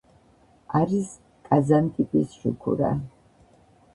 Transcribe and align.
არის 0.79 1.11
კაზანტიპის 1.49 2.33
შუქურა. 2.39 2.93